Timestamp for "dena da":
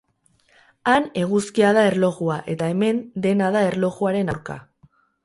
3.27-3.63